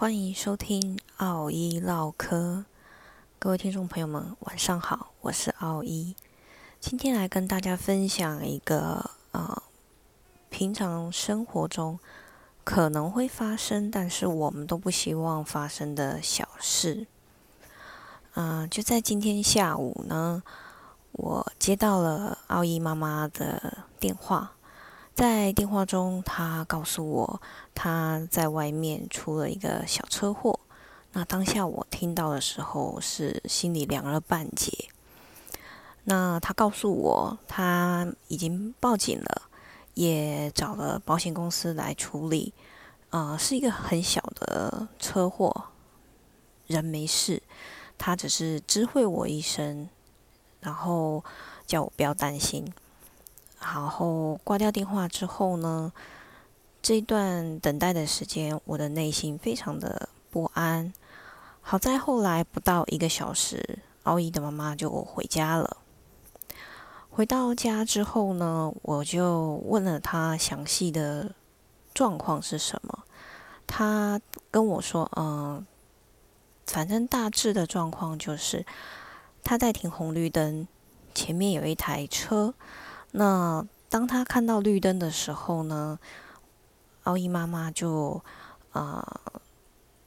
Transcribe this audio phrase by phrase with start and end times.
[0.00, 2.64] 欢迎收听奥一唠嗑，
[3.40, 6.14] 各位听众朋友们，晚上好，我是奥一，
[6.78, 9.60] 今天来跟大家分享一个呃，
[10.50, 11.98] 平常生活中
[12.62, 17.08] 可能会发生，但是我们都不希望发生的小事。
[18.34, 20.44] 嗯，就在今天下午呢，
[21.10, 24.52] 我接到了奥一妈妈的电话。
[25.18, 27.42] 在电话中，他告诉我
[27.74, 30.60] 他在外面出了一个小车祸。
[31.10, 34.72] 那当下我听到的时候，是心里凉了半截。
[36.04, 39.42] 那他告诉我他已经报警了，
[39.94, 42.54] 也找了保险公司来处理。
[43.10, 45.64] 啊，是一个很小的车祸，
[46.68, 47.42] 人没事，
[47.98, 49.88] 他只是知会我一声，
[50.60, 51.24] 然后
[51.66, 52.72] 叫我不要担心。
[53.60, 55.92] 然后挂掉电话之后呢，
[56.80, 60.92] 这段等待的时间，我的内心非常的不安。
[61.60, 65.76] 好在后来不到一个小时，奥伊的妈妈就回家了。
[67.10, 71.34] 回到家之后呢，我就问了他详细的
[71.92, 73.00] 状况是什么。
[73.66, 75.66] 他跟我说：“嗯，
[76.64, 78.64] 反正大致的状况就是
[79.42, 80.66] 他在停红绿灯，
[81.12, 82.54] 前面有一台车。”
[83.18, 85.98] 那当他看到绿灯的时候呢，
[87.02, 88.22] 奥伊妈妈就
[88.70, 89.20] 啊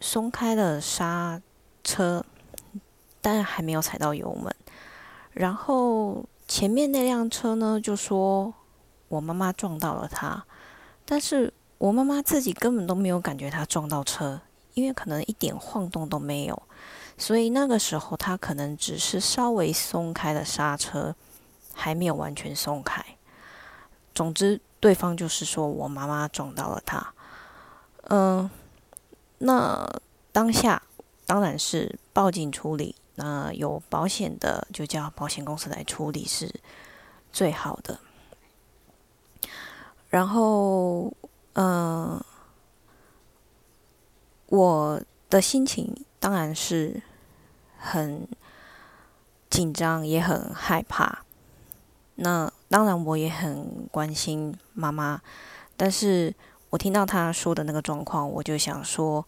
[0.00, 1.38] 松开了刹
[1.82, 2.24] 车，
[3.20, 4.56] 但还没有踩到油门。
[5.34, 8.54] 然后前面那辆车呢就说
[9.08, 10.42] ：“我妈妈撞到了他。”
[11.04, 14.40] 但是我妈妈自己根本都没有感觉他撞到车，
[14.72, 16.62] 因为可能一点晃动都没有。
[17.18, 21.14] 所以那个时候他可能只是稍微松开了刹车。
[21.74, 23.04] 还没有完全松开。
[24.14, 27.14] 总之，对方就是说我妈妈撞到了他。
[28.04, 28.50] 嗯，
[29.38, 29.88] 那
[30.32, 30.82] 当下
[31.26, 32.94] 当然是报警处理。
[33.16, 36.52] 那有保险的就叫保险公司来处理是
[37.32, 38.00] 最好的。
[40.08, 41.12] 然后，
[41.52, 42.20] 嗯，
[44.46, 47.02] 我的心情当然是
[47.78, 48.28] 很
[49.48, 51.23] 紧张，也很害怕。
[52.16, 55.20] 那当然，我也很关心妈妈，
[55.76, 56.32] 但是
[56.70, 59.26] 我听到她说的那个状况，我就想说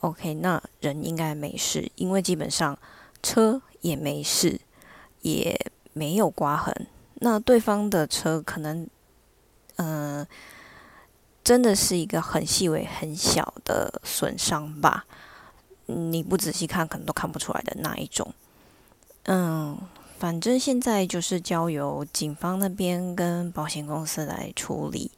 [0.00, 2.78] ，OK，那人应该没事，因为基本上
[3.22, 4.60] 车也没事，
[5.22, 5.58] 也
[5.92, 6.86] 没有刮痕。
[7.14, 8.86] 那对方的车可能，
[9.76, 10.24] 嗯，
[11.42, 15.04] 真的是一个很细微、很小的损伤吧？
[15.86, 18.32] 你不仔细看，可能都看不出来的那一种。
[19.24, 19.76] 嗯。
[20.18, 25.10] 反正现在就是交由警方那边跟保险公司来处理。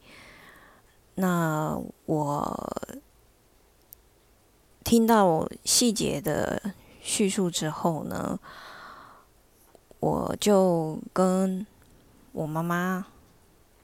[1.15, 2.73] 那我
[4.83, 8.39] 听到细节的叙述之后呢，
[10.01, 11.67] 我就跟
[12.33, 13.07] 我妈妈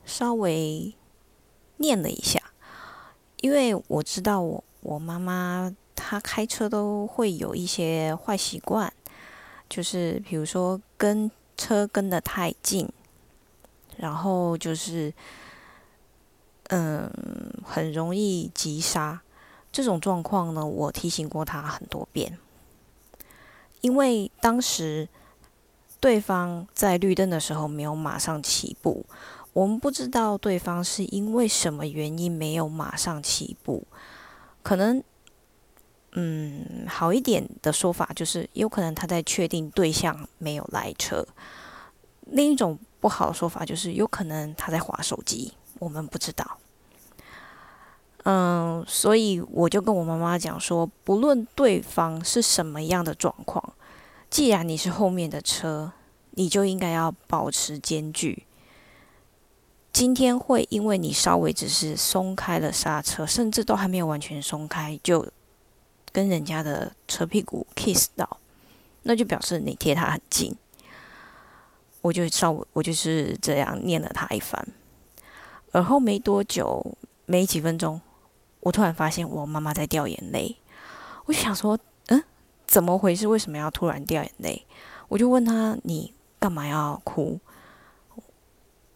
[0.04, 0.94] 稍微
[1.76, 2.40] 念了一下，
[3.40, 8.92] 因为我知道我我妈妈她开车都会有一些坏习惯。
[9.72, 12.86] 就是比如说跟车跟的太近，
[13.96, 15.10] 然后就是
[16.68, 17.10] 嗯
[17.64, 19.22] 很容易急刹
[19.72, 22.36] 这种状况呢，我提醒过他很多遍。
[23.80, 25.08] 因为当时
[25.98, 29.06] 对方在绿灯的时候没有马上起步，
[29.54, 33.86] 我们不知道对方是因为什么原因没有马上起步，
[34.62, 35.02] 可能。
[36.14, 41.26] 嗯，好一点的说法就是，有可能他在确定对象没有来车。
[42.26, 46.58] 另一种不好的说法就是，有可能他在划手机，我们不知道。
[48.24, 53.72] 嗯，所以我就跟我妈妈讲说，不论对方是什么样的状况，
[54.28, 55.92] 既然你是后面的车，
[56.32, 58.46] 你就应该要保持间距。
[59.92, 65.26] 今天会因为你稍微只是松开了刹车，甚至都还没有完全松开就。
[66.12, 68.38] 跟人家的车屁股 kiss 到，
[69.02, 70.54] 那就表示你贴他很近。
[72.02, 74.66] 我就稍微我就是这样念了他一番，
[75.70, 78.00] 而后没多久，没几分钟，
[78.60, 80.56] 我突然发现我妈妈在掉眼泪。
[81.26, 81.78] 我就想说，
[82.08, 82.22] 嗯，
[82.66, 83.28] 怎么回事？
[83.28, 84.66] 为什么要突然掉眼泪？
[85.08, 87.38] 我就问他，你干嘛要哭？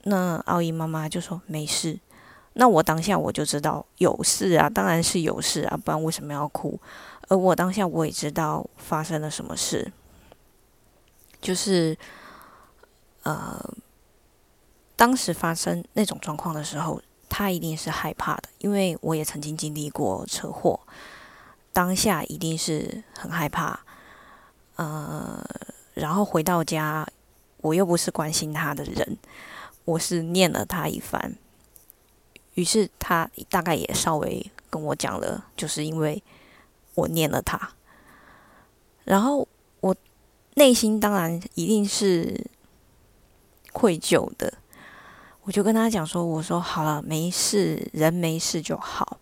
[0.02, 2.00] 那奥伊妈妈就说没事。
[2.58, 6.80] 那我当下我就知道有事啊，当然是有事啊，不然为什么要哭？
[7.28, 9.92] 而我当下我也知道发生了什么事，
[11.40, 11.96] 就是
[13.24, 13.62] 呃，
[14.96, 20.80] 当时发生那种状况的时候，他一定是害怕的，因为我也曾经经历过车祸。
[21.72, 23.78] 当下一定是很害怕，
[24.76, 25.44] 呃，
[25.92, 27.06] 然后回到家，
[27.58, 29.18] 我又不是关心他的人，
[29.84, 31.36] 我是念了他一番，
[32.56, 36.22] 于是他大概也稍微跟我讲了，就是因为
[36.94, 37.70] 我念了他，
[39.04, 39.46] 然后
[39.80, 39.94] 我
[40.54, 42.44] 内心当然一定是
[43.72, 44.54] 愧疚的，
[45.42, 49.18] 我就跟他讲说，我说好了，没事，人没事就好。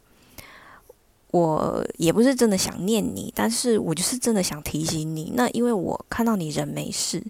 [1.32, 5.32] 我也不是真的想念你，但是我就是真的想提醒你。
[5.34, 7.20] 那因为我看到你人没事，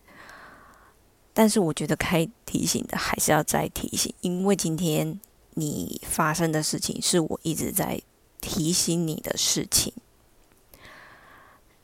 [1.33, 5.19] 但是我觉得该提醒的还是要再提醒，因为今天
[5.55, 8.01] 你发生的事情是我一直在
[8.41, 9.93] 提醒你的事情。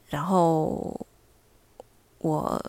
[0.09, 1.07] 然后
[2.19, 2.63] 我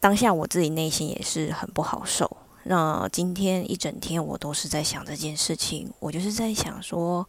[0.00, 2.36] 当下我自己内心也是很不好受。
[2.64, 7.28] 那今天一整天我都是在想这件事情，我就是在想说，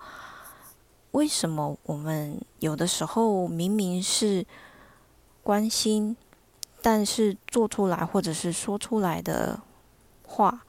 [1.11, 4.45] 为什么我们有的时候明明是
[5.44, 6.15] 关心，
[6.81, 9.59] 但是做出来或者是说出来的
[10.25, 10.65] 话，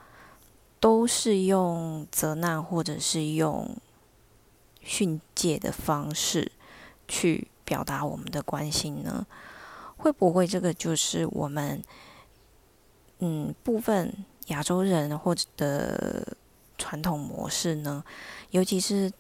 [0.87, 3.77] 都是用责难或者是用
[4.81, 6.53] 训诫的方式
[7.09, 9.27] 去表达我们的关心呢？
[9.97, 11.83] 会不会这个就是我们
[13.19, 14.15] 嗯部分？
[14.47, 16.37] 亚洲人或者的
[16.79, 18.05] 传统模式呢，
[18.51, 19.13] 尤其是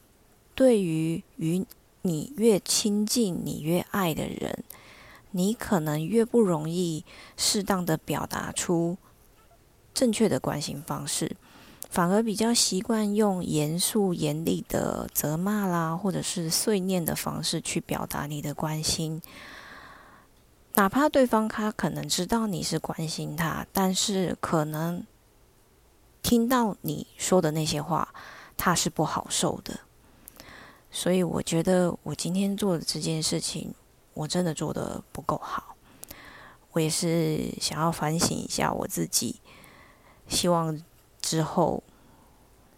[0.54, 1.66] 对于与
[2.02, 4.62] 你越亲近、你越爱的人，
[5.32, 7.04] 你可能越不容易
[7.36, 8.96] 适当的表达出
[9.92, 11.36] 正确的关心方式，
[11.88, 19.20] 反而比较习惯用严肃、严厉的责骂啦，或者是碎念的方式去表达你的关心。
[20.74, 25.04] 哪怕对方他可能知道你是关心他，但是可能。
[26.22, 28.12] 听到你说的那些话，
[28.56, 29.78] 他是不好受的。
[30.90, 33.72] 所以我觉得我今天做的这件事情，
[34.12, 35.76] 我真的做的不够好。
[36.72, 39.40] 我也是想要反省一下我自己，
[40.26, 40.76] 希望
[41.26, 41.82] 之后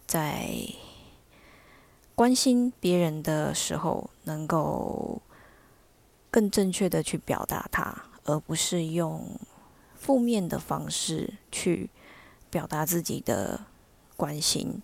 [0.07, 0.49] 在
[2.15, 5.21] 关心别人的时候，能够
[6.31, 9.39] 更正确的去表达它，而不是用
[9.93, 11.91] 负面的方式去。
[12.51, 13.63] 表达自己的
[14.17, 14.81] 关心，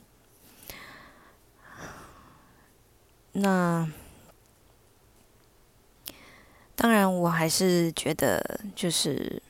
[3.31, 3.91] 那
[6.75, 9.41] 当然，我还是觉得，就是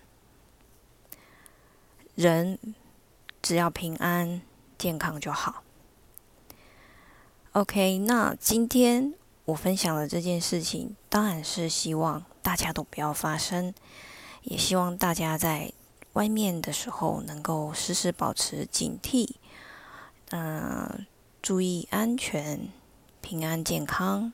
[2.16, 2.58] 人
[3.46, 4.42] 只要平安
[4.76, 5.62] 健康就好。
[7.52, 9.14] OK，那今天
[9.46, 13.72] 我分享的这件事情，当然是希望大家都不要发生，
[14.42, 15.72] 也希望大家在。
[16.14, 19.32] 外面的时候，能够时时保持警惕，
[20.30, 21.06] 嗯，
[21.42, 22.70] 注意安全、
[23.20, 24.32] 平安、健康。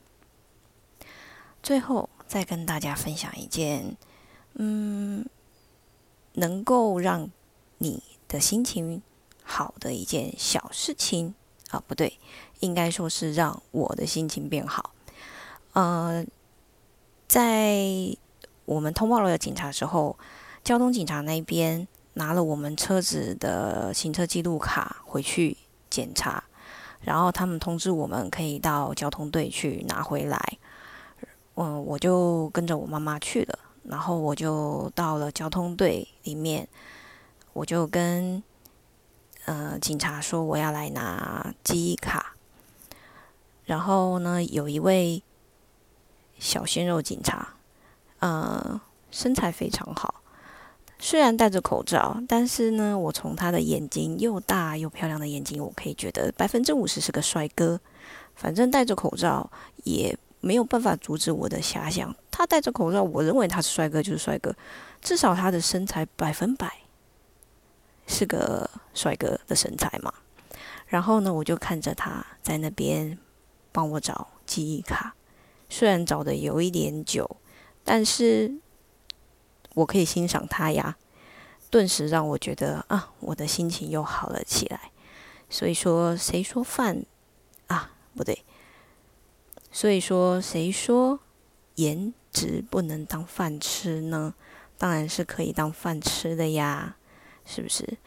[1.63, 3.97] 最后，再跟大家分享一件，
[4.53, 5.25] 嗯，
[6.33, 7.31] 能够让
[7.79, 9.01] 你的心情
[9.43, 11.35] 好的一件小事情
[11.71, 12.17] 啊，不对，
[12.61, 14.91] 应该说是让我的心情变好。
[15.73, 16.25] 呃，
[17.27, 17.85] 在
[18.63, 20.17] 我们通报了警察之后。
[20.63, 25.57] 交通警察那边拿了我们车子的行车记录卡回去
[25.89, 26.43] 检查，
[27.01, 30.39] 然后他们通知我们可以到交通队去拿回来。
[31.55, 36.67] 嗯，我就跟着我妈妈去了，然后我就到了交通队里面，
[37.53, 38.41] 我就跟
[39.45, 42.35] 呃警察说我要来拿记忆卡。
[43.65, 45.23] 然后呢，有一位
[46.39, 47.55] 小鲜肉警察，
[48.19, 48.81] 呃，
[49.11, 50.15] 身材非常好。
[50.99, 57.79] 虽然戴着口罩，但是呢，我从他的眼睛又大又漂亮的眼睛，我可以觉得百分之五十是个帅哥。
[58.35, 59.49] 反正戴着口罩
[59.83, 62.13] 也没有办法阻止我的遐想。
[62.29, 64.55] 他戴着口罩，我认为他是帅哥就是帅哥，
[65.01, 66.71] 至少他的身材百分百
[68.11, 70.13] 是个帅哥的身材嘛。
[70.85, 73.17] 然后呢，我就看着他在那边
[73.71, 75.15] 帮我找记忆卡，
[75.69, 77.37] 虽然找的有一点久，
[77.83, 78.59] 但是。
[79.73, 80.97] 我可以欣赏他呀，
[81.69, 84.91] 顿时让我觉得啊，我的心情又好了起来。
[85.49, 87.05] 所以说，谁说饭
[87.67, 88.43] 啊不对？
[89.71, 91.21] 所以说，谁说
[91.75, 94.33] 颜值不能当饭吃呢？
[94.77, 96.97] 当然是可以当饭吃的呀，
[97.53, 97.97] 是不是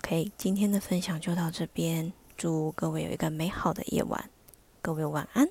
[0.00, 4.28] ？OK，今天的分享就到这边，祝各位有一个美好的夜晚，
[4.82, 5.48] 各位晚安。